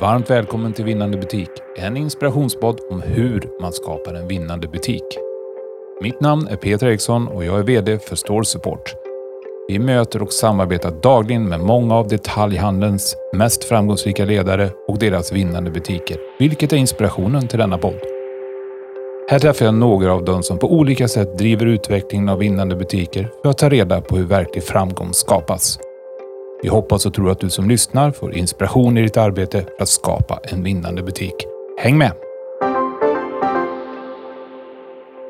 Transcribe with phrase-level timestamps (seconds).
[0.00, 1.50] varmt välkommen till Vinnande butik.
[1.76, 5.04] En inspirationspodd om hur man skapar en vinnande butik.
[6.02, 8.94] Mitt namn är Peter Eriksson och jag är VD för Store Support.
[9.68, 15.70] Vi möter och samarbetar dagligen med många av detaljhandelns mest framgångsrika ledare och deras vinnande
[15.70, 18.00] butiker, vilket är inspirationen till denna podd.
[19.30, 23.30] Här träffar jag några av dem som på olika sätt driver utvecklingen av vinnande butiker
[23.42, 25.78] för att ta reda på hur verklig framgång skapas.
[26.62, 29.88] Vi hoppas och tror att du som lyssnar får inspiration i ditt arbete för att
[29.88, 31.34] skapa en vinnande butik.
[31.78, 32.12] Häng med!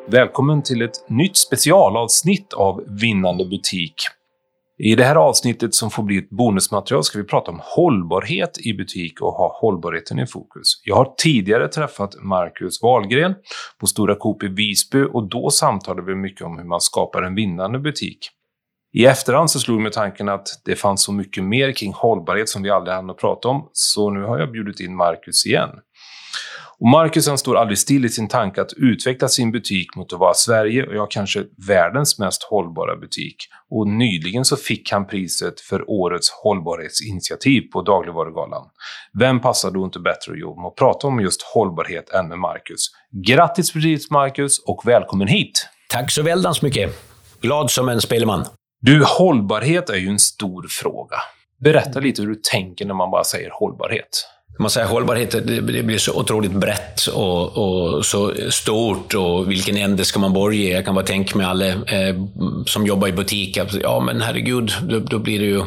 [0.09, 3.95] Välkommen till ett nytt specialavsnitt av Vinnande butik.
[4.79, 8.75] I det här avsnittet som får bli ett bonusmaterial ska vi prata om hållbarhet i
[8.75, 10.83] butik och ha hållbarheten i fokus.
[10.85, 13.35] Jag har tidigare träffat Marcus Wahlgren
[13.81, 17.35] på Stora Coop i Visby och då samtalade vi mycket om hur man skapar en
[17.35, 18.31] vinnande butik.
[18.93, 22.63] I efterhand så slog mig tanken att det fanns så mycket mer kring hållbarhet som
[22.63, 25.71] vi aldrig hann att prata om, så nu har jag bjudit in Marcus igen.
[26.81, 30.19] Och Marcus han står aldrig still i sin tanke att utveckla sin butik mot att
[30.19, 33.37] vara Sverige och ja, kanske världens mest hållbara butik.
[33.71, 38.63] Och nyligen så fick han priset för årets hållbarhetsinitiativ på Dagligvarugalan.
[39.19, 42.39] Vem passar då inte bättre att jobba med att prata om just hållbarhet än med
[42.39, 42.87] Marcus?
[43.27, 45.67] Grattis precis Marcus och välkommen hit!
[45.89, 46.91] Tack så väldans mycket!
[47.41, 48.45] Glad som en spelman.
[48.83, 51.17] Du, hållbarhet är ju en stor fråga.
[51.59, 54.27] Berätta lite hur du tänker när man bara säger hållbarhet
[54.61, 60.05] man säger hållbarhet, det, blir så otroligt brett och, och, så stort och vilken ände
[60.05, 60.73] ska man börja i?
[60.73, 62.17] Jag kan bara tänka mig alla eh,
[62.67, 65.63] som jobbar i butik, ja men herregud, då, då blir det ju...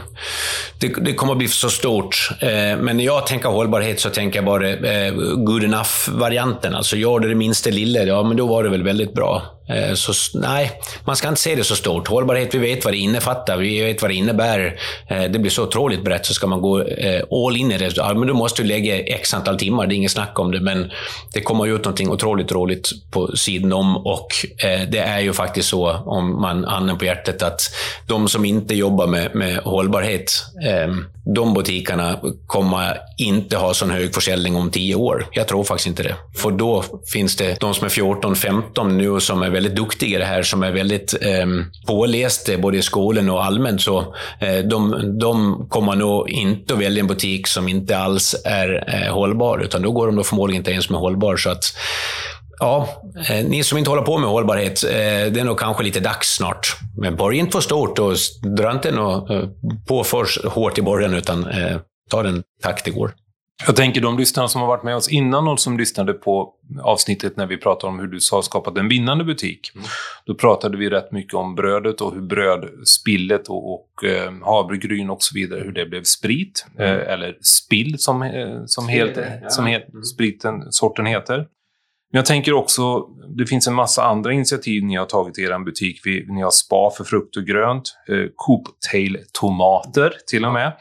[0.79, 2.29] Det, det, kommer att bli så stort.
[2.39, 6.75] Eh, men när jag tänker hållbarhet så tänker jag bara eh, good enough-varianten.
[6.75, 9.41] Alltså gör det det minsta lilla, ja men då var det väl väldigt bra.
[9.69, 10.71] Eh, så nej,
[11.05, 12.07] man ska inte se det så stort.
[12.07, 14.79] Hållbarhet, vi vet vad det innefattar, vi vet vad det innebär.
[15.07, 17.97] Eh, det blir så otroligt brett, så ska man gå eh, all in i det,
[17.97, 20.61] ja, men då måste du lägga x antal timmar, det är inget snack om det,
[20.61, 20.91] men
[21.33, 24.27] det kommer ut någonting otroligt roligt på sidan om och
[24.87, 27.61] det är ju faktiskt så, om man handen på hjärtat, att
[28.07, 30.31] de som inte jobbar med, med hållbarhet,
[31.25, 35.27] de butikerna kommer inte ha sån hög försäljning om tio år.
[35.31, 36.15] Jag tror faktiskt inte det.
[36.35, 40.25] För då finns det de som är 14-15 nu som är väldigt duktiga i det
[40.25, 45.11] här, som är väldigt ehm, eh, pålästa både i skolan och allmänt, så eh, de,
[45.19, 49.81] de kommer nog inte att välja en butik som inte alls är eh, hållbar, utan
[49.81, 51.37] då går de då förmodligen inte ens med hållbar.
[51.37, 51.63] Så att,
[52.59, 54.89] Ja, eh, ni som inte håller på med hållbarhet, eh,
[55.31, 56.75] det är nog kanske lite dags snart.
[56.97, 58.15] Men börja inte för stort och
[58.57, 59.49] dra inte eh,
[59.87, 61.77] på för hårt i början, utan eh,
[62.09, 63.13] ta den takt det går.
[63.67, 67.37] Jag tänker de lyssnarna som har varit med oss innan och som lyssnade på avsnittet
[67.37, 69.71] när vi pratade om hur du har skapat en vinnande butik.
[69.75, 69.87] Mm.
[70.25, 75.23] Då pratade vi rätt mycket om brödet och hur brödspillet och, och eh, havregryn och
[75.23, 76.65] så vidare, hur det blev sprit.
[76.77, 76.99] Mm.
[76.99, 79.49] Eh, eller spill som, eh, som, helt, ja.
[79.49, 80.03] som helt, mm.
[80.03, 81.47] spriten, sorten heter.
[82.13, 82.99] Men jag tänker också,
[83.37, 86.01] det finns en massa andra initiativ ni har tagit i er butik.
[86.03, 90.73] Vi, ni har spa för frukt och grönt, eh, Cooptail-tomater till och med.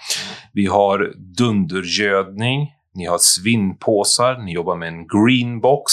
[0.53, 5.93] Vi har dundergödning, ni har svinnpåsar, ni jobbar med en greenbox.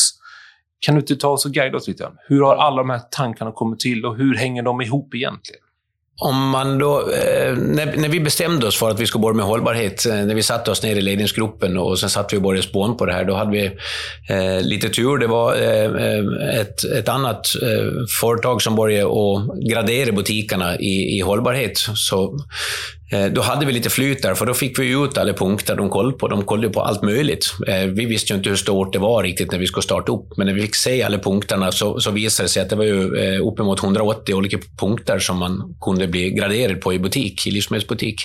[0.80, 2.12] Kan du inte ta oss och guida oss lite?
[2.28, 5.62] Hur har alla de här tankarna kommit till och hur hänger de ihop egentligen?
[6.22, 9.46] Om man då, eh, när, när, vi bestämde oss för att vi skulle börja med
[9.46, 12.68] hållbarhet, eh, när vi satte oss ner i ledningsgruppen och sen satt vi och började
[12.68, 13.66] spåna på det här, då hade vi
[14.30, 15.18] eh, lite tur.
[15.18, 21.18] Det var eh, eh ett, ett annat eh, företag som började och gradera butikerna i,
[21.18, 21.78] i hållbarhet.
[21.96, 22.40] Så
[23.12, 25.90] Eh, då hade vi lite flyt där, för då fick vi ut alla punkter de
[25.90, 26.28] kollade på.
[26.28, 27.54] De kollade på allt möjligt.
[27.68, 30.38] Eh, vi visste ju inte hur stort det var riktigt när vi skulle starta upp,
[30.38, 32.84] men när vi fick se alla punkterna så, så visade det sig att det var
[32.84, 37.52] ju eh, uppemot 180 olika punkter som man kunde bli graderad på i butik, i
[37.52, 38.22] livsmedelsbutik.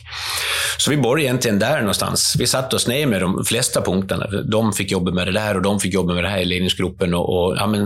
[0.78, 2.37] Så vi började egentligen där någonstans.
[2.39, 4.27] Vi satte oss ner med de flesta punkterna.
[4.27, 7.15] De fick jobba med det där och de fick jobba med det här i ledningsgruppen.
[7.15, 7.83] Och, och ja, men,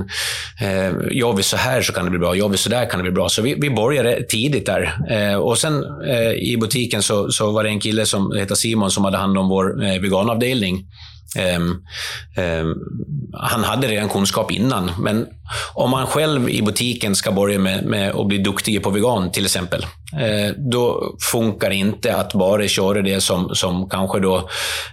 [0.61, 2.99] eh, gör vi så här så kan det bli bra, gör vi så där kan
[2.99, 3.29] det bli bra.
[3.29, 4.99] Så vi, vi började tidigt där.
[5.11, 8.55] Eh, och sen eh, i butik butiken så, så var det en kille som heter
[8.55, 10.87] Simon som hade hand om vår eh, veganavdelning.
[11.37, 11.85] Um,
[12.37, 12.75] um,
[13.33, 15.27] han hade redan kunskap innan, men
[15.75, 19.45] om man själv i butiken ska börja med, med att bli duktig på vegan till
[19.45, 24.49] exempel, eh, då funkar det inte att bara köra det som, som kanske då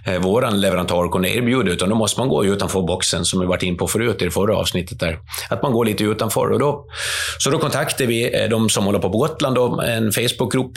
[0.06, 3.62] eh, våran leverantör kunde erbjuda, utan då måste man gå utanför boxen, som vi varit
[3.62, 5.00] in på förut i det förra avsnittet.
[5.00, 5.18] där.
[5.50, 6.52] Att man går lite utanför.
[6.52, 6.84] Och då,
[7.38, 10.72] så då kontaktade vi eh, de som håller på på Gotland, då, en Facebookgrupp.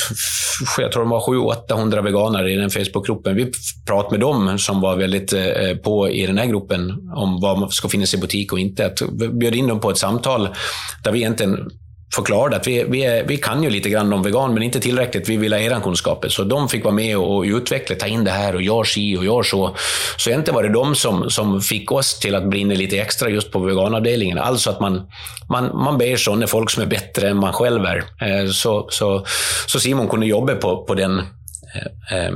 [0.77, 1.19] Jag tror de var
[1.67, 3.35] 700-800 veganer i den Facebookgruppen.
[3.35, 3.51] Vi
[3.87, 7.59] pratade med dem som var väldigt eh, Eh, på i den här gruppen om vad
[7.59, 8.85] man ska finnas i butik och inte.
[8.85, 9.01] Att
[9.31, 10.49] bjöd in dem på ett samtal
[11.03, 11.69] där vi egentligen
[12.15, 15.29] förklarade att vi, vi, är, vi kan ju lite grann om vegan, men inte tillräckligt.
[15.29, 16.29] Vi vill ha era kunskaper.
[16.29, 19.25] Så de fick vara med och utveckla, ta in det här och gör si och
[19.25, 19.75] gör så.
[20.17, 23.51] Så egentligen var det de som, som fick oss till att brinna lite extra just
[23.51, 24.37] på veganavdelningen.
[24.37, 25.07] Alltså att man,
[25.49, 27.97] man, man ber sådana folk som är bättre än man själv är.
[27.97, 29.25] Eh, så, så,
[29.67, 32.33] så Simon kunde jobba på, på den eh,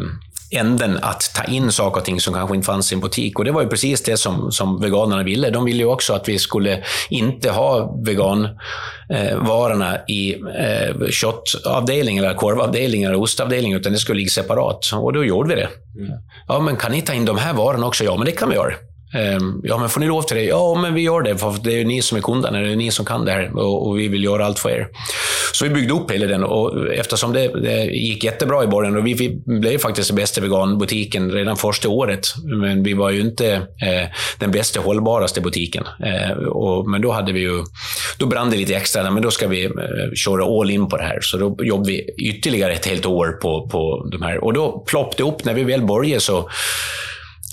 [0.55, 3.39] änden att ta in saker och ting som kanske inte fanns i en butik.
[3.39, 5.49] Och det var ju precis det som, som veganerna ville.
[5.49, 12.35] De ville ju också att vi skulle inte ha veganvarorna eh, i eh, köttavdelningen, eller
[12.35, 14.91] korvavdelningen eller ostavdelningen, utan det skulle ligga separat.
[14.93, 15.69] Och då gjorde vi det.
[15.99, 16.11] Mm.
[16.47, 18.03] Ja, men kan ni ta in de här varorna också?
[18.03, 18.73] Ja, men det kan vi göra.
[19.13, 20.43] Ehm, ja, men får ni lov till det?
[20.43, 22.91] Ja, men vi gör det, för det är ni som är kunderna, det är ni
[22.91, 24.87] som kan det här och vi vill göra allt för er.
[25.53, 29.07] Så vi byggde upp hela den och eftersom det, det gick jättebra i början och
[29.07, 33.53] vi, vi blev faktiskt den bästa veganbutiken redan första året, men vi var ju inte
[33.55, 34.09] eh,
[34.39, 35.83] den bästa hållbaraste butiken.
[36.05, 37.63] Eh, och, men då hade vi ju,
[38.17, 39.71] då brann det lite extra, men då ska vi eh,
[40.15, 41.19] köra all in på det här.
[41.21, 45.17] Så då jobbade vi ytterligare ett helt år på, på de här och då ploppade
[45.17, 46.49] det upp, när vi väl började så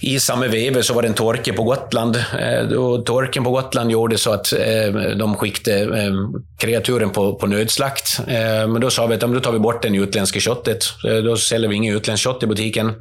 [0.03, 2.17] i samma veve så var det en torke på Gotland.
[2.17, 6.13] Eh, och torken på Gotland gjorde så att eh, de skickade eh,
[6.61, 8.21] kreaturen på, på nödslakt.
[8.27, 10.85] Eh, men då sa vi att då tar vi bort det utländska köttet.
[11.09, 12.93] Eh, då säljer vi inget utländskt kött i butiken.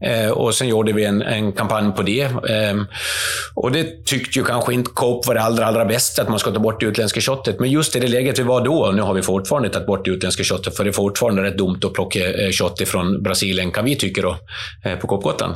[0.00, 2.28] Eh, och sen gjorde vi en, en kampanj på det.
[3.54, 6.50] Och det tyckte ju kanske inte Coop var det allra, allra bästa, att man ska
[6.50, 7.60] ta bort det utländska köttet.
[7.60, 10.10] Men just i det läget vi var då, nu har vi fortfarande tagit bort det
[10.10, 12.18] utländska köttet, för det är fortfarande rätt dumt att plocka
[12.52, 14.36] kött ifrån Brasilien, kan vi tycka då,
[15.00, 15.54] på Coop Gotland.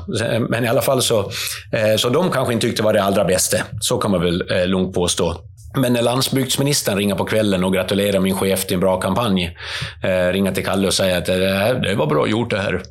[0.48, 1.30] Men i alla fall så,
[1.72, 3.58] eh, så de kanske inte tyckte var det allra bästa.
[3.80, 5.36] Så kan man väl eh, lugnt påstå.
[5.76, 9.56] Men när landsbygdsministern ringer på kvällen och gratulerar min chef till en bra kampanj,
[10.02, 12.82] eh, ringer till Kalle och säger att eh, det, det var bra gjort det här.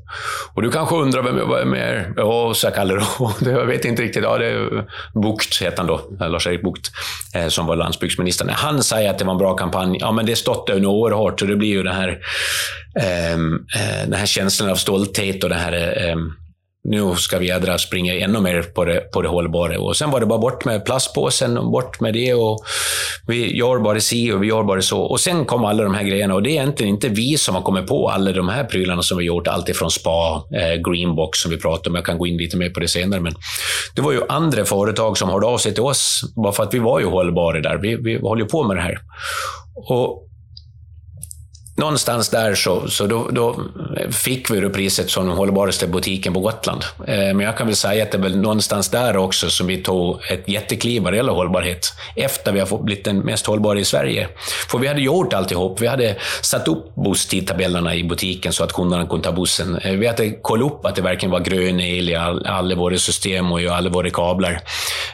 [0.53, 3.31] Och du kanske undrar vem jag är med Ja, sa Kalle då.
[3.51, 4.23] Jag vet inte riktigt.
[4.23, 6.01] Ja, det är Bucht, heter han då.
[6.21, 6.91] Eh, Lars-Erik Bucht,
[7.35, 8.45] eh, som var landsbygdsminister.
[8.45, 11.39] När han säger att det var en bra kampanj, ja men det stått där oerhört.
[11.39, 12.19] Så det blir ju den här,
[13.01, 16.33] ehm, eh, den här känslan av stolthet och det här eh, ehm,
[16.85, 19.79] nu ska vi jädra springa ännu mer på det, på det hållbara.
[19.79, 22.65] Och sen var det bara bort med plastpåsen, och bort med det och
[23.27, 25.01] vi gör bara si och vi gör bara så.
[25.01, 27.61] Och sen kom alla de här grejerna och det är egentligen inte vi som har
[27.61, 31.57] kommit på alla de här prylarna som vi gjort, alltifrån spa, eh, Greenbox som vi
[31.57, 33.33] pratade om, jag kan gå in lite mer på det senare, men
[33.95, 36.79] det var ju andra företag som hörde av sig till oss, bara för att vi
[36.79, 37.77] var ju hållbara där.
[37.77, 38.97] Vi, vi håller på med det här.
[39.75, 40.24] Och
[41.77, 43.61] någonstans där så, så då, då
[44.11, 46.83] fick vi det priset som den hållbaraste butiken på Gotland.
[47.07, 49.77] Eh, men jag kan väl säga att det är väl någonstans där också som vi
[49.77, 51.93] tog ett jättekliv vad det gäller hållbarhet.
[52.15, 54.27] Efter vi har blivit den mest hållbara i Sverige.
[54.69, 55.81] För vi hade gjort alltihop.
[55.81, 59.77] Vi hade satt upp busstidtabellerna i butiken så att kunderna kunde ta bussen.
[59.77, 63.51] Eh, vi hade kollat upp att det verkligen var grön el i alla våra system
[63.51, 64.61] och i alla våra kablar.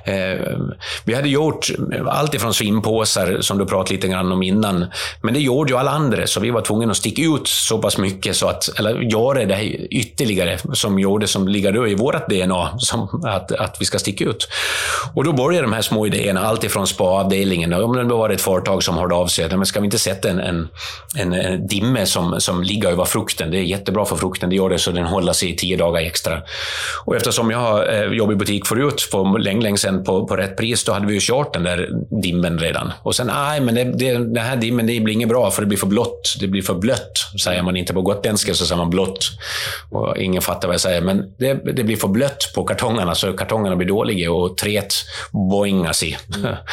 [0.05, 0.57] Eh,
[1.05, 1.67] vi hade gjort
[2.07, 4.85] allt ifrån svimpåsar, som du pratade lite grann om innan,
[5.21, 6.27] men det gjorde ju alla andra.
[6.27, 9.63] Så vi var tvungna att sticka ut så pass mycket, så att, eller göra det
[9.73, 14.47] ytterligare, som gjorde som ligger i vårt DNA, som att, att vi ska sticka ut.
[15.13, 18.83] Och då började de här små idéerna, allt ifrån spaavdelningen, Om det var ett företag
[18.83, 20.67] som hörde av sig, men ska vi inte sätta en, en,
[21.17, 23.51] en, en dimme som, som ligger över frukten?
[23.51, 26.01] Det är jättebra för frukten, det gör det så den håller sig i tio dagar
[26.01, 26.41] extra.
[27.05, 30.35] Och eftersom jag har eh, jobbat i butik förut, för länge, länge sedan, på, på
[30.35, 31.89] rätt pris, då hade vi ju kört den där
[32.21, 32.91] dimmen redan.
[33.03, 35.67] Och sen, nej, men det, det, den här dimmen, det blir inget bra, för det
[35.67, 36.35] blir för blått.
[36.39, 39.25] Det blir för blött, säger man inte på gotländska, så säger man blått.
[39.89, 43.33] Och ingen fattar vad jag säger, men det, det blir för blött på kartongerna, så
[43.33, 44.93] kartongerna blir dåliga och träet
[45.31, 46.17] boingas i.
[46.35, 46.55] Mm.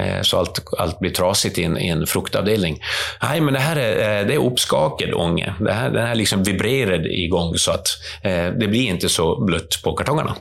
[0.00, 2.78] Eh, så allt, allt blir trasigt i en, i en fruktavdelning.
[3.22, 5.54] Nej, men det här är, eh, det är uppskakad ånge.
[5.60, 7.86] Det här, den här liksom vibrerar igång så att
[8.22, 10.36] eh, det blir inte så blött på kartongerna.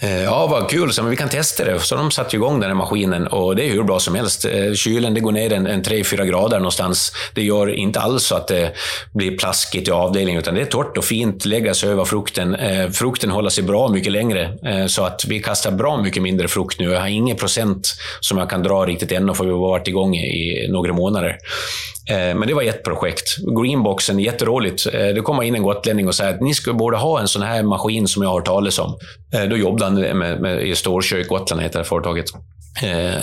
[0.00, 1.80] Eh, ja, vad kul, så men vi kan testa det.
[1.80, 4.44] Så de satte igång den här maskinen och det är hur bra som helst.
[4.44, 7.12] Eh, kylen det går ner en, en 3-4 grader någonstans.
[7.34, 8.72] Det gör inte alls så att det
[9.12, 12.54] blir plaskigt i avdelningen, utan det är torrt och fint, läggas över frukten.
[12.54, 16.80] Eh, frukten håller sig bra mycket längre, så att vi kastar bra mycket mindre frukt
[16.80, 16.90] nu.
[16.90, 20.16] Jag har ingen procent som jag kan dra riktigt ännu, för vi har varit igång
[20.16, 21.38] i några månader.
[22.08, 23.36] Eh, men det var ett projekt.
[23.60, 24.86] Greenboxen, jätteroligt.
[24.86, 27.42] Eh, det kommer in en gotlänning och säger att ni skulle borde ha en sån
[27.42, 28.98] här maskin som jag har hört talas om.
[29.34, 32.26] Eh, då jobbade han med, med, i Storkök, Gotland heter det företaget.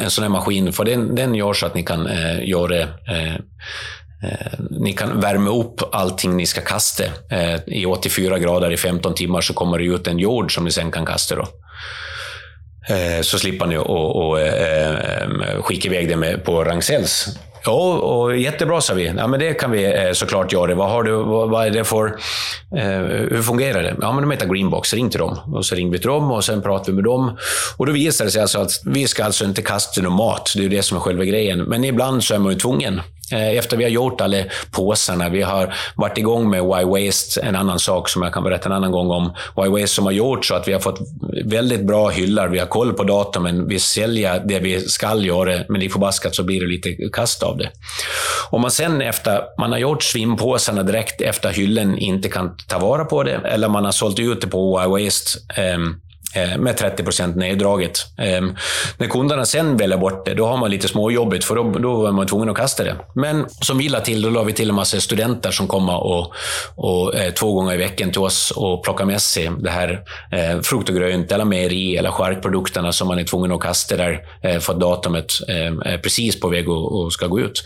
[0.04, 3.36] En sån här maskin, för den, den gör så att ni kan eh, göra eh,
[4.70, 7.04] ni kan värma upp allting ni ska kasta.
[7.32, 10.72] Eh, I 84 grader i 15 timmar så kommer det ut en jord som ni
[10.72, 11.36] sen kan kasta.
[11.36, 11.48] Då.
[12.96, 18.94] Eh, så slipper ni att skicka iväg det med, på Ragn-Sells Ja, och jättebra sa
[18.94, 19.14] vi.
[19.18, 20.76] Ja, men det kan vi eh, såklart göra.
[20.76, 22.06] Vad, har du, vad, vad är det för...
[22.78, 22.84] Eh,
[23.32, 23.96] hur fungerar det?
[24.02, 24.94] Ja, men de heter Greenbox.
[24.94, 25.38] Ring till dem.
[25.54, 27.38] Och så ringde vi till dem och sen pratade vi med dem.
[27.78, 30.52] Och då visade det sig alltså att vi ska alltså inte kasta någon mat.
[30.56, 31.60] Det är ju det som är själva grejen.
[31.60, 33.02] Men ibland så är man ju tvungen.
[33.32, 37.56] Eh, efter vi har gjort alla påsarna, vi har varit igång med Why Waste, en
[37.56, 39.34] annan sak som jag kan berätta en annan gång om.
[39.56, 41.00] Why Waste som har gjort så att vi har fått
[41.46, 45.82] väldigt bra hyllar, vi har koll på datumen, vi säljer det vi ska göra, men
[45.82, 47.72] i förbaskat så blir det lite kast av det.
[48.50, 53.06] Om man sen efter man har gjort svimpåsarna direkt efter hyllen inte kan ta vara
[53.06, 55.78] på det, eller man har sålt ut det på Why Waste, Eh,
[56.36, 58.00] Eh, med 30 procent neddraget.
[58.18, 58.42] Eh,
[58.98, 62.12] när kunderna sen väljer bort det, då har man lite småjobbigt, för då, då är
[62.12, 62.96] man tvungen att kasta det.
[63.14, 66.34] Men som vi la till, då la vi till en massa studenter som kommer och,
[66.76, 70.62] och eh, två gånger i veckan till oss och plockar med sig det här eh,
[70.62, 74.60] frukt och grönt, eller mejeri eller charkprodukterna som man är tvungen att kasta där eh,
[74.60, 77.64] för att datumet eh, är precis på väg och, och, ska gå ut.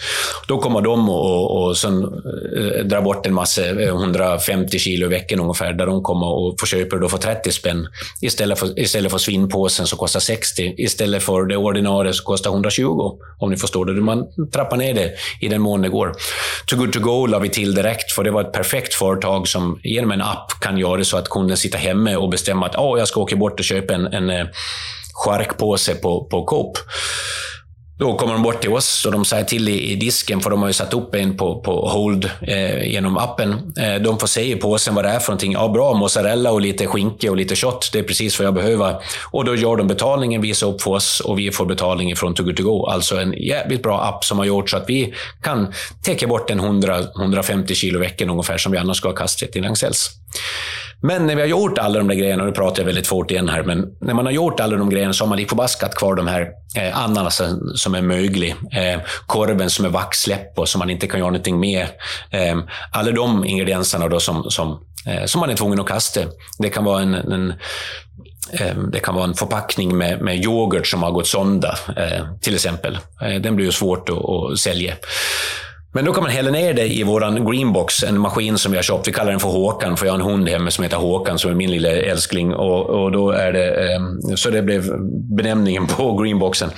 [0.48, 5.10] Då kommer de och, och, och sen eh, drar bort en massa, 150 kilo i
[5.10, 7.88] veckan ungefär, där de kommer och får köpa det då för 30 spänn
[8.22, 13.18] istället för, istället för svinnpåsen som kostar 60, istället för det ordinarie som kostar 120,
[13.40, 14.02] om ni förstår det.
[14.02, 16.14] Man trappar ner det i den mån det går.
[16.66, 19.80] Too good to go la vi till direkt, för det var ett perfekt företag som
[19.84, 23.08] genom en app kan göra så att kunden sitter hemma och bestämmer att oh, jag
[23.08, 24.46] ska åka bort och köpa en, en eh,
[25.26, 26.78] charkpåse på, på Coop.
[28.00, 30.62] Då kommer de bort till oss och de säger till i, i disken, för de
[30.62, 33.74] har ju satt upp en på, på hold eh, genom appen.
[33.78, 35.52] Eh, de får se i påsen vad det är för någonting.
[35.52, 37.90] Ja, bra, mozzarella och lite skinka och lite kött.
[37.94, 38.96] Det är precis vad jag behöver.
[39.32, 42.46] Och då gör de betalningen, visar upp för oss och vi får betalning från Too
[42.46, 42.86] Good To Go.
[42.86, 46.62] Alltså en jävligt bra app som har gjort så att vi kan täcka bort en
[46.62, 50.10] 100-150 kilo i veckan ungefär, som vi annars skulle ha kastat i Ragn-Sells.
[51.02, 53.32] Men när vi har gjort alla de där grejerna, och nu pratar jag väldigt fort
[53.32, 55.96] igen här, men när man har gjort alla de grejerna så har man lik förbaskat
[55.96, 60.70] kvar de här eh, ananasen alltså som är möglig, eh, korven som är vaxläpp och
[60.70, 61.88] som man inte kan göra någonting med.
[62.32, 62.60] Eh,
[62.92, 66.22] alla de ingredienserna då som, som, eh, som man är tvungen att kasta.
[66.58, 67.54] Det kan vara en, en
[68.52, 72.56] eh, det kan vara en förpackning med, med yoghurt som har gått sönder, eh, till
[72.56, 72.98] exempel.
[73.22, 74.94] Eh, den blir ju svårt att, att sälja.
[75.92, 78.84] Men då kan man hälla ner det i vår greenbox, en maskin som vi har
[78.84, 79.08] köpt.
[79.08, 81.52] Vi kallar den för Håkan, för jag har en hund hemma som heter Håkan, som
[81.52, 82.54] är min lilla älskling.
[82.54, 84.00] Och, och då är det, eh,
[84.36, 84.84] så det blev
[85.38, 86.70] benämningen på greenboxen.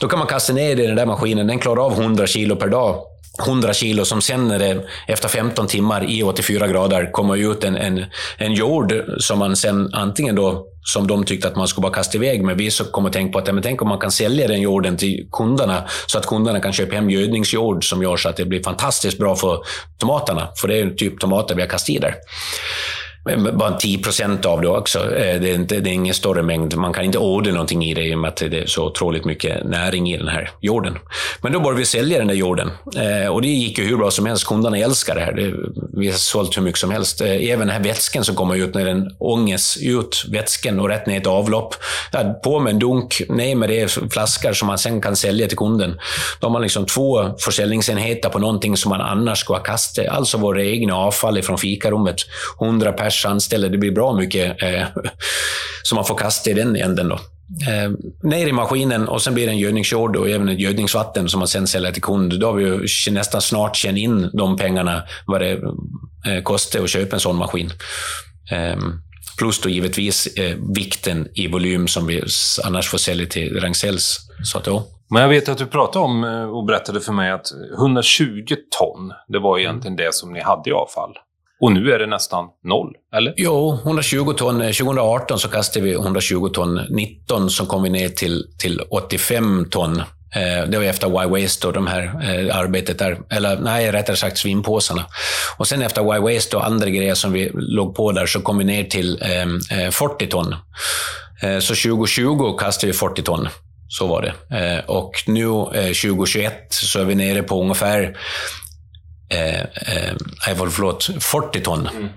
[0.00, 1.46] Då kan man kasta ner det i den där maskinen.
[1.46, 3.11] Den klarar av 100 kilo per dag.
[3.40, 7.76] 100 kilo som sen när det, efter 15 timmar i 84 grader kommer ut en,
[7.76, 8.04] en,
[8.38, 12.18] en jord som man sen antingen då, som de tyckte att man skulle bara kasta
[12.18, 14.12] iväg, men vi så kommer att tänka på att ja, men tänk om man kan
[14.12, 18.28] sälja den jorden till kunderna så att kunderna kan köpa hem gödningsjord som gör så
[18.28, 19.58] att det blir fantastiskt bra för
[19.98, 20.48] tomaterna.
[20.60, 22.14] För det är typ tomater vi har kastat i där
[23.52, 24.98] bara 10 procent av det också.
[24.98, 26.76] Eh, det är, inte, det är ingen större mängd.
[26.76, 29.24] Man kan inte odla någonting i det i och med att det är så otroligt
[29.24, 30.98] mycket näring i den här jorden.
[31.42, 32.70] Men då började vi sälja den där jorden.
[32.96, 34.46] Eh, och det gick ju hur bra som helst.
[34.46, 35.54] Kunderna älskar det här.
[35.96, 37.20] Vi har sålt hur mycket som helst.
[37.20, 41.06] Eh, även den här vätskan som kommer ut när den ångas ut, vätskan och rätt
[41.06, 41.74] ner i ett avlopp.
[42.44, 45.98] På med en dunk, ner med det flaskor som man sen kan sälja till kunden.
[46.40, 50.06] Då har man liksom två försäljningsenheter på någonting som man annars skulle ha kastat.
[50.06, 52.16] Alltså våra egna avfall från fikarummet.
[52.60, 53.68] 100 personer pers anställda.
[53.68, 54.86] Det blir bra mycket eh,
[55.82, 57.08] som man får kasta i den änden.
[57.08, 57.14] Då.
[57.68, 57.90] Eh,
[58.22, 61.48] ner i maskinen och sen blir det en gödningsjord och även ett gödningsvatten som man
[61.48, 62.40] sen säljer till kund.
[62.40, 65.52] Då har vi ju nästan snart känt in de pengarna, vad det
[66.26, 67.70] eh, kostar att köpa en sån maskin.
[68.52, 68.76] Eh,
[69.38, 72.22] plus då givetvis eh, vikten i volym som vi
[72.64, 74.18] annars får sälja till Ragn-Sells.
[75.10, 77.46] Men jag vet att du pratade om eh, och berättade för mig att
[77.78, 81.14] 120 ton, det var egentligen det som ni hade i avfall.
[81.62, 83.34] Och nu är det nästan noll, eller?
[83.36, 84.60] Jo, 120 ton.
[84.60, 86.80] Eh, 2018 så kastade vi 120 ton.
[86.90, 89.98] 19 så kom vi ner till, till 85 ton.
[90.34, 94.38] Eh, det var efter Y-Waste och de här eh, arbetet där, eller nej, rättare sagt
[94.38, 95.04] svimpåsarna.
[95.56, 98.64] Och sen efter Y-Waste och andra grejer som vi låg på där så kom vi
[98.64, 100.54] ner till eh, eh 40 ton.
[101.42, 103.48] Eh, så 2020 kastade vi 40 ton.
[103.88, 104.56] Så var det.
[104.58, 108.16] Eh, och nu 2021 så är vi nere på ungefär
[109.32, 111.88] eh, eh, förlåt, 40 ton.
[111.96, 112.08] Mm.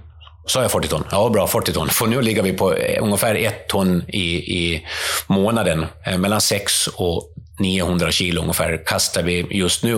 [0.47, 1.03] Sa jag 40 ton?
[1.11, 1.89] Ja, bra, 40 ton.
[1.89, 4.85] För nu ligger vi på eh, ungefär ett ton i, i
[5.27, 5.85] månaden.
[6.05, 9.93] Eh, mellan 6 och 900 kilo ungefär kastar vi just nu.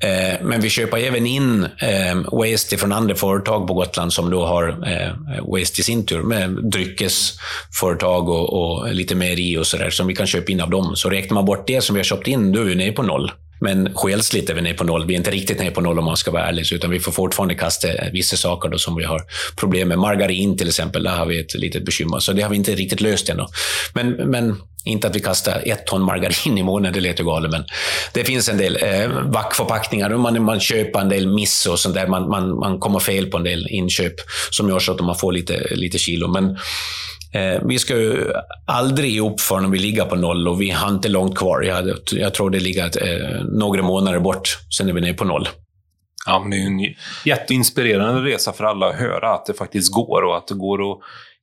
[0.00, 4.46] Eh, men vi köper även in eh, waste från andra företag på Gotland som då
[4.46, 10.06] har eh, waste i sin tur, med dryckesföretag och, och lite mejeri och sådär, som
[10.06, 10.96] vi kan köpa in av dem.
[10.96, 13.02] Så räknar man bort det som vi har köpt in, då är vi nere på
[13.02, 13.32] noll.
[13.62, 15.06] Men själsligt är vi nere på noll.
[15.06, 17.12] Vi är inte riktigt nere på noll om man ska vara ärlig, utan vi får
[17.12, 19.22] fortfarande kasta vissa saker då som vi har
[19.56, 19.98] problem med.
[19.98, 22.18] Margarin till exempel, där har vi ett litet bekymmer.
[22.18, 23.46] Så det har vi inte riktigt löst ännu.
[23.94, 27.64] Men, men inte att vi kastar ett ton margarin i månaden, det låter galet, men
[28.12, 30.16] det finns en del eh, vackförpackningar.
[30.16, 32.06] Man, man köper en del miss och sånt där.
[32.06, 34.14] Man, man, man kommer fel på en del inköp
[34.50, 36.28] som gör så att man får lite, lite kilo.
[36.28, 36.58] Men
[37.34, 38.32] Eh, vi ska ju
[38.66, 41.62] aldrig upp förrän vi ligger på noll och vi har inte långt kvar.
[41.62, 45.48] Jag, jag tror det ligger eh, några månader bort, sen är vi nere på noll.
[46.26, 50.22] Ja, men det är en jätteinspirerande resa för alla att höra att det faktiskt går
[50.22, 50.98] och att det går att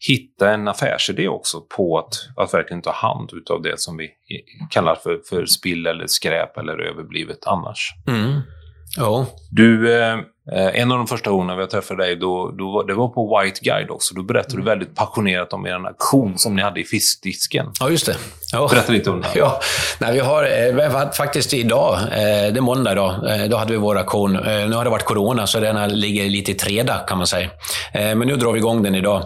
[0.07, 4.09] hitta en affärsidé också på att, att verkligen ta hand av det som vi
[4.69, 7.93] kallar för, för spill eller skräp eller överblivet annars.
[8.07, 8.41] Mm.
[8.97, 9.27] Ja.
[9.51, 10.17] Du, eh,
[10.51, 13.89] en av de första gångerna vi träffade dig, då, då, det var på White Guide
[13.89, 14.15] också.
[14.15, 14.65] Då berättade mm.
[14.65, 17.65] du väldigt passionerat om er aktion som ni hade i fiskdisken.
[17.79, 18.15] Ja, just det.
[18.51, 18.67] Ja.
[18.71, 19.27] Berätta lite om det.
[19.35, 19.61] Ja,
[19.99, 23.57] Nej, vi har, eh, vi har faktiskt idag, eh, det är måndag idag, eh, då
[23.57, 24.33] hade vi vår aktion.
[24.33, 27.49] Nu har det varit corona, så den ligger lite i träda kan man säga.
[27.93, 29.23] Men nu drar vi igång den idag.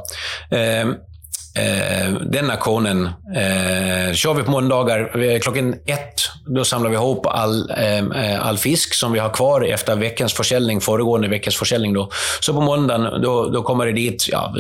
[1.56, 3.06] Eh, den aktionen
[3.36, 5.40] eh, kör vi på måndagar.
[5.40, 9.62] Klockan ett då samlar vi ihop all, eh, eh, all fisk som vi har kvar
[9.62, 11.94] efter veckans försäljning, föregående veckans försäljning.
[11.94, 12.10] Då.
[12.40, 14.56] Så på måndagen då, då kommer det dit ja,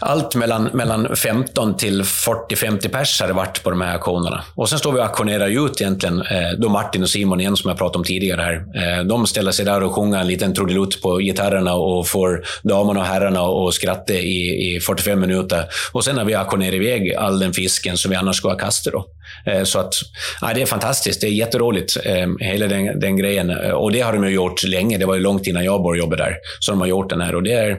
[0.00, 4.44] allt mellan, mellan 15 till 40-50 pers har det varit på de här auktionerna.
[4.54, 7.68] Och sen står vi och auktionerar ut egentligen, eh, då Martin och Simon igen som
[7.68, 8.54] jag pratade om tidigare här.
[8.54, 13.00] Eh, de ställer sig där och sjunger en liten trudelutt på gitarrerna och får damerna
[13.00, 15.64] och herrarna att skratta i, i 45 minuter.
[15.92, 18.92] Och sen har vi auktionerat iväg all den fisken som vi annars skulle ha kastat.
[18.92, 19.06] Då.
[19.46, 19.94] Eh, så att,
[20.40, 21.20] ja, det är fantastiskt.
[21.20, 23.50] Det är jätteroligt, eh, hela den, den grejen.
[23.50, 24.98] Eh, och det har de ju gjort länge.
[24.98, 26.36] Det var ju långt innan jag började jobba där.
[26.60, 27.34] Så de har gjort den här.
[27.34, 27.78] Och det, är,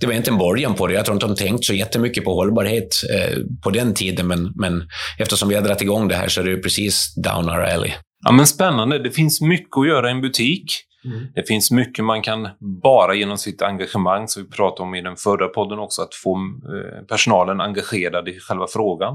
[0.00, 0.94] det var inte en början på det.
[0.94, 4.26] Jag tror inte de tänkt så jättemycket på hållbarhet eh, på den tiden.
[4.26, 7.60] Men, men eftersom vi har dragit igång det här så är det precis down our
[7.60, 7.90] alley.
[8.24, 8.98] Ja, men spännande.
[8.98, 10.64] Det finns mycket att göra i en butik.
[11.04, 11.26] Mm.
[11.34, 12.48] Det finns mycket man kan
[12.82, 16.36] bara genom sitt engagemang, som vi pratade om i den förra podden också, att få
[16.36, 19.14] eh, personalen engagerad i själva frågan.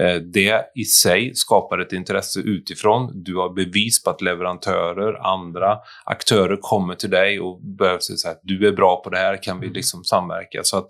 [0.00, 3.22] Eh, det i sig skapar ett intresse utifrån.
[3.24, 8.40] Du har bevis på att leverantörer, andra aktörer kommer till dig och börjar säga att
[8.42, 9.74] du är bra på det här, kan vi mm.
[9.74, 10.60] liksom samverka?
[10.62, 10.88] Så att,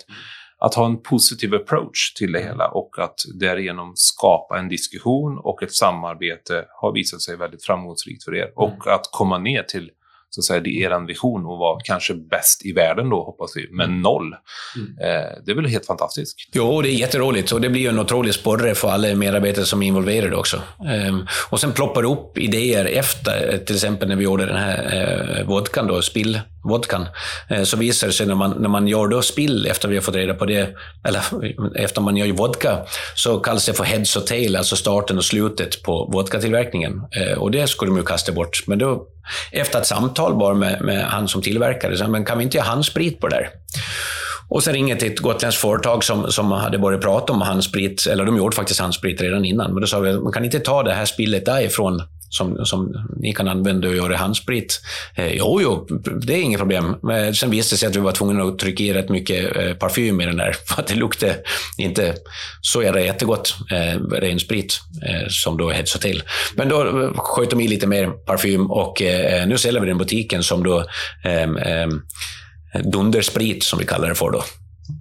[0.59, 5.63] att ha en positiv approach till det hela och att därigenom skapa en diskussion och
[5.63, 8.43] ett samarbete har visat sig väldigt framgångsrikt för er.
[8.43, 8.53] Mm.
[8.57, 9.91] Och att komma ner till
[10.37, 13.57] så att säga, det är er vision att vara kanske bäst i världen då, hoppas
[13.57, 14.03] vi, men mm.
[14.03, 14.35] noll.
[14.77, 14.99] Mm.
[14.99, 16.37] Eh, det är väl helt fantastiskt?
[16.53, 19.87] Jo, det är jätteroligt och det blir en otrolig sporre för alla medarbetare som är
[19.87, 20.63] involverade också.
[20.89, 25.39] Ehm, och sen ploppar det upp idéer efter, till exempel när vi gjorde den här
[25.41, 27.07] eh, vodkan, då, spill vodkan,
[27.49, 30.03] eh, så visar det sig när man, när man gör då spill, efter vi har
[30.03, 30.69] fått reda på det,
[31.09, 31.23] eller
[31.77, 32.79] efter man gör vodka,
[33.15, 37.03] så kallas det för heads och tail, alltså starten och slutet på vodkatillverkningen.
[37.17, 38.63] Eh, och det skulle de ju kasta bort.
[38.67, 39.07] Men då,
[39.53, 42.67] efter ett samtal bara med, med han som tillverkade, så men kan vi inte göra
[42.67, 43.49] handsprit på det där?
[44.49, 48.25] Och sen ringer till ett gotländskt företag som, som hade börjat prata om handsprit, eller
[48.25, 50.95] de gjorde faktiskt handsprit redan innan, men då sa vi man kan inte ta det
[50.95, 52.03] här spillet därifrån
[52.37, 54.81] som, som ni kan använda och göra handsprit.
[55.15, 55.87] Eh, jo, jo,
[56.21, 56.97] det är inget problem.
[57.03, 59.75] Men sen visade det sig att vi var tvungna att trycka i rätt mycket eh,
[59.75, 61.37] parfym i den där, för att det luktade
[61.79, 62.15] inte
[62.61, 66.23] så jävla jättegott, eh, ren sprit, eh, som då hetsade till.
[66.55, 69.99] Men då eh, sköt de i lite mer parfym och eh, nu säljer vi den
[69.99, 70.85] butiken som då
[71.25, 71.89] eh, eh,
[72.85, 74.43] Dundersprit, som vi kallar det för då.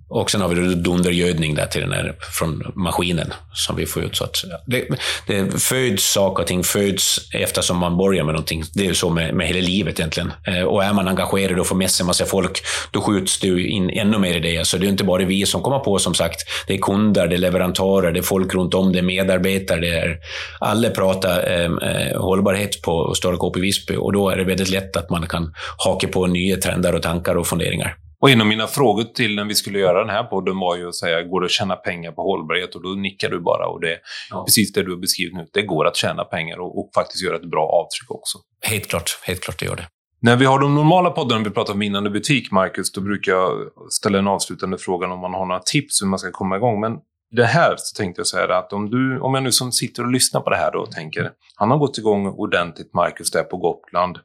[0.08, 4.16] Och sen har vi dundergödning där till den här, från maskinen som vi får ut.
[4.16, 4.88] Så att det,
[5.28, 8.64] det föds saker och ting föds eftersom man börjar med någonting.
[8.74, 10.32] Det är ju så med, med hela livet egentligen.
[10.48, 13.48] Eh, och är man engagerad och får med sig en massa folk, då skjuts det
[13.48, 14.64] in ännu mer idéer.
[14.64, 16.42] Så det är inte bara vi som kommer på, som sagt.
[16.68, 19.80] Det är kunder, det är leverantörer, det är folk runt om, det är medarbetare.
[19.80, 20.20] Det är,
[20.60, 24.70] alla pratar eh, eh hållbarhet på Stora Coop i Visby och då är det väldigt
[24.70, 27.98] lätt att man kan haka på nya trender och tankar och funderingar.
[28.26, 30.88] Och en av mina frågor till när vi skulle göra den här podden var ju
[30.88, 32.76] att säga, går det att tjäna pengar på hållbarhet?
[32.76, 33.68] Och då nickar du bara.
[33.68, 34.44] Och det är ja.
[34.46, 35.48] precis det du har beskrivit nu.
[35.54, 38.38] Det går att tjäna pengar och, och, faktiskt göra ett bra avtryck också.
[38.62, 39.88] Helt klart, helt klart det gör det.
[40.20, 43.52] När vi har de normala poddarna, vi pratar om vinnande butik, Marcus, då brukar jag
[43.90, 46.80] ställa en avslutande fråga om man har några tips hur man ska komma igång.
[46.80, 46.98] Men
[47.32, 50.12] det här så tänkte jag säga att om, du, om jag nu som sitter och
[50.12, 53.58] lyssnar på det här då och tänker, han har gått igång ordentligt, Marcus, där på
[53.58, 54.18] Gotland.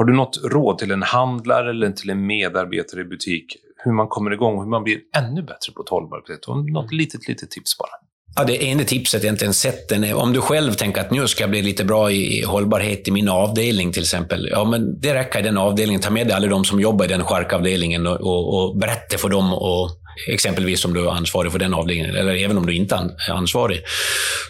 [0.00, 4.08] Har du något råd till en handlare eller till en medarbetare i butik hur man
[4.08, 6.72] kommer igång och hur man blir ännu bättre på hållbarhet?
[6.72, 7.90] Något litet, litet tips bara.
[8.36, 10.14] Ja, det ena tipset egentligen, sätt den.
[10.14, 13.28] Om du själv tänker att nu ska jag bli lite bra i hållbarhet i min
[13.28, 14.48] avdelning till exempel.
[14.50, 16.02] Ja, men det räcker i den avdelningen.
[16.02, 19.28] Ta med dig alla de som jobbar i den charkavdelningen och, och, och berätta för
[19.28, 19.90] dem och
[20.28, 22.94] exempelvis om du är ansvarig för den avdelningen, eller även om du inte
[23.28, 23.82] är ansvarig,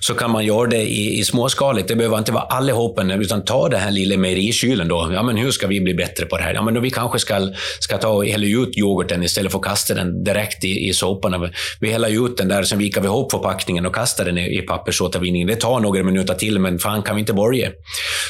[0.00, 1.88] så kan man göra det i, i småskaligt.
[1.88, 5.10] Det behöver inte vara allihopa, utan ta den här lilla mejerikylen då.
[5.14, 6.54] Ja, men hur ska vi bli bättre på det här?
[6.54, 7.48] Ja, men då vi kanske ska,
[7.80, 11.50] ska ta och hälla ut yoghurten istället för att kasta den direkt i, i soporna.
[11.80, 14.62] Vi häller ut den där, sen vikar vi ihop förpackningen och kastar den i, i
[14.62, 15.48] pappersåtervinningen.
[15.48, 17.70] Det tar några minuter till, men fan kan vi inte börja?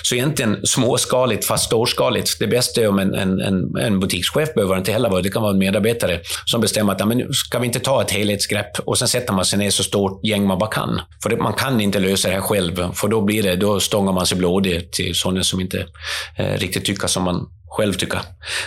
[0.02, 2.38] Så egentligen småskaligt fast storskaligt.
[2.38, 5.42] Det bästa är om en, en, en, en butikschef behöver inte heller vara, det kan
[5.42, 8.98] vara en medarbetare som bestämmer att ja, men ska vi inte ta ett helhetsgrepp och
[8.98, 11.00] sen sätter man sig ner så stort gäng man bara kan.
[11.22, 14.12] För det, man kan inte lösa det här själv, för då blir det, då stångar
[14.12, 15.86] man sig blodig till sådana som inte
[16.36, 18.20] eh, riktigt tycker som man själv tycka.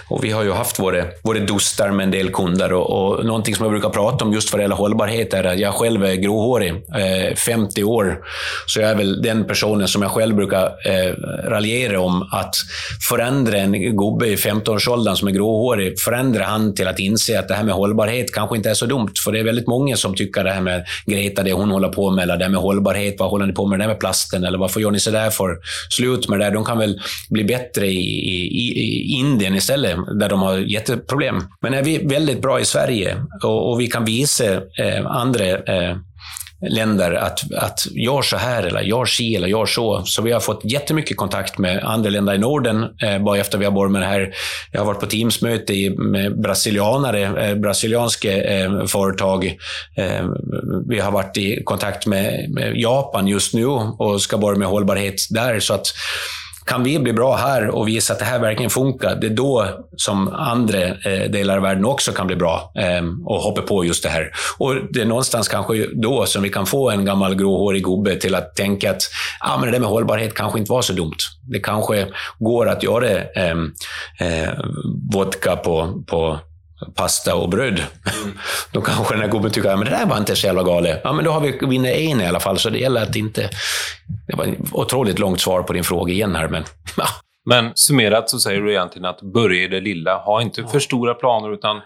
[0.08, 3.56] Och vi har ju haft våra, våra dustar med en del kunder och, och någonting
[3.56, 6.16] som jag brukar prata om just vad det gäller hållbarhet är att jag själv är
[6.16, 8.18] gråhårig, eh, 50 år.
[8.66, 11.14] Så jag är väl den personen som jag själv brukar eh,
[11.50, 12.56] raljera om att
[13.10, 17.54] förändra en gubbe i 15-årsåldern som är gråhårig, förändra han till att inse att det
[17.54, 19.14] här med hållbarhet kanske inte är så dumt.
[19.24, 22.12] För det är väldigt många som tycker det här med Greta, det hon håller på
[22.12, 24.44] med, eller det här med hållbarhet, vad håller ni på med det här med plasten,
[24.44, 25.58] eller varför gör ni så där för?
[25.90, 26.52] Slut med det där.
[26.52, 31.44] De kan väl bli bättre i, i, i Indien istället, där de har jätteproblem.
[31.62, 35.98] Men är vi väldigt bra i Sverige och, och vi kan visa eh, andra eh,
[36.70, 40.02] länder att, att gör så här, eller gör si, eller gör så.
[40.06, 43.66] Så vi har fått jättemycket kontakt med andra länder i Norden, eh, bara efter vi
[43.66, 44.34] har börjat med det här.
[44.72, 49.58] Jag har varit på Teamsmöte med brasilianare, eh, brasilianska eh, företag.
[49.96, 50.26] Eh,
[50.88, 55.16] vi har varit i kontakt med, med Japan just nu och ska börja med hållbarhet
[55.30, 55.60] där.
[55.60, 55.88] Så att
[56.66, 59.68] kan vi bli bra här och visa att det här verkligen funkar, det är då
[59.98, 64.04] som andra eh, delar av världen också kan bli bra eh, och hoppa på just
[64.04, 64.32] det här.
[64.58, 68.36] Och det är någonstans kanske då som vi kan få en gammal gråhårig gubbe till
[68.36, 69.02] att tänka att
[69.40, 71.18] ah, men det där med hållbarhet kanske inte var så dumt.
[71.50, 72.08] Det kanske
[72.40, 73.58] går att göra eh,
[74.20, 74.50] eh,
[75.12, 76.40] vodka på, på
[76.96, 77.84] pasta och bröd.
[78.24, 78.38] Mm.
[78.72, 81.02] Då kanske den här gubben tycker att det där var inte så jävla galet.
[81.04, 83.50] Ja, men då har vi vunnit en i alla fall, så det gäller att inte...
[84.34, 86.64] Det var ett otroligt långt svar på din fråga igen här, men...
[86.98, 87.06] Ja.
[87.46, 90.18] Men summerat så säger du egentligen att börja i det lilla.
[90.18, 91.82] Ha inte för stora planer, utan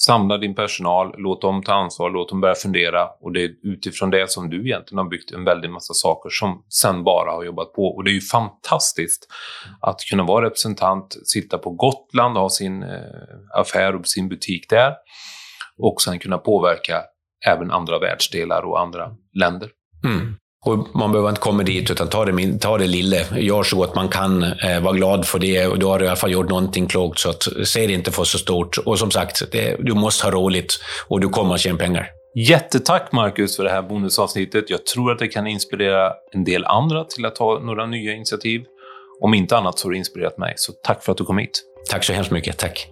[0.00, 4.10] Samla din personal, låt dem ta ansvar, låt dem börja fundera och det är utifrån
[4.10, 7.72] det som du egentligen har byggt en väldig massa saker som sen bara har jobbat
[7.72, 7.86] på.
[7.86, 9.26] Och det är ju fantastiskt
[9.80, 12.98] att kunna vara representant, sitta på Gotland, ha sin eh,
[13.54, 14.94] affär och sin butik där
[15.78, 17.02] och sen kunna påverka
[17.46, 19.70] även andra världsdelar och andra länder.
[20.04, 20.36] Mm.
[20.68, 23.16] Och man behöver inte komma dit, utan ta det, ta det lilla.
[23.38, 24.42] Gör så gott man kan.
[24.42, 25.66] Eh, var glad för det.
[25.66, 27.18] Och då har du i alla fall gjort någonting klokt.
[27.18, 28.78] Så att, se det inte för så stort.
[28.78, 32.06] Och som sagt, det, du måste ha roligt och du kommer att tjäna pengar.
[32.34, 34.70] Jättetack Marcus för det här bonusavsnittet.
[34.70, 38.60] Jag tror att det kan inspirera en del andra till att ta några nya initiativ.
[39.20, 40.52] Om inte annat så har det inspirerat mig.
[40.56, 41.62] Så tack för att du kom hit.
[41.90, 42.58] Tack så hemskt mycket.
[42.58, 42.88] Tack.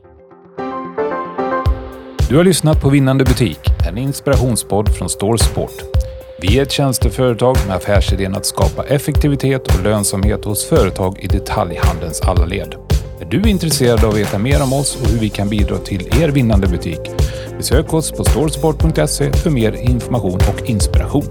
[2.29, 3.59] Du har lyssnat på Vinnande butik,
[3.89, 6.06] en inspirationspodd från Store Sport.
[6.39, 12.21] Vi är ett tjänsteföretag med affärsidén att skapa effektivitet och lönsamhet hos företag i detaljhandelns
[12.21, 12.75] alla led.
[13.21, 16.23] Är du intresserad av att veta mer om oss och hur vi kan bidra till
[16.23, 17.01] er vinnande butik?
[17.57, 21.27] Besök oss på storesport.se för mer information och inspiration.